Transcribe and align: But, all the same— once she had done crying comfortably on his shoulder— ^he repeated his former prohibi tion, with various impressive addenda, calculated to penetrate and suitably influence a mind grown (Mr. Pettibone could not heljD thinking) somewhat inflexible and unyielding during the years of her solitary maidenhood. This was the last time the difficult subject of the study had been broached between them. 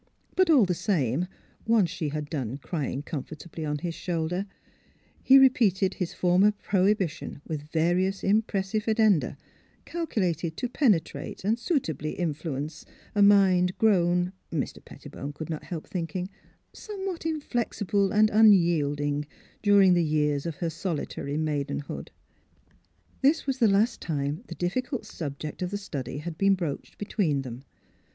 But, 0.35 0.49
all 0.49 0.65
the 0.65 0.73
same— 0.73 1.27
once 1.67 1.91
she 1.91 2.09
had 2.09 2.27
done 2.27 2.57
crying 2.57 3.03
comfortably 3.03 3.63
on 3.63 3.77
his 3.77 3.93
shoulder— 3.93 4.47
^he 5.29 5.39
repeated 5.39 5.93
his 5.93 6.11
former 6.15 6.53
prohibi 6.63 7.07
tion, 7.07 7.39
with 7.47 7.69
various 7.71 8.23
impressive 8.23 8.87
addenda, 8.87 9.37
calculated 9.85 10.57
to 10.57 10.67
penetrate 10.67 11.45
and 11.45 11.59
suitably 11.59 12.13
influence 12.13 12.83
a 13.13 13.21
mind 13.21 13.77
grown 13.77 14.33
(Mr. 14.51 14.83
Pettibone 14.83 15.33
could 15.33 15.51
not 15.51 15.65
heljD 15.65 15.85
thinking) 15.85 16.29
somewhat 16.73 17.23
inflexible 17.23 18.11
and 18.11 18.31
unyielding 18.31 19.27
during 19.61 19.93
the 19.93 20.03
years 20.03 20.47
of 20.47 20.55
her 20.55 20.69
solitary 20.71 21.37
maidenhood. 21.37 22.09
This 23.21 23.45
was 23.45 23.59
the 23.59 23.67
last 23.67 24.01
time 24.01 24.43
the 24.47 24.55
difficult 24.55 25.05
subject 25.05 25.61
of 25.61 25.69
the 25.69 25.77
study 25.77 26.17
had 26.17 26.39
been 26.39 26.55
broached 26.55 26.97
between 26.97 27.43
them. 27.43 27.61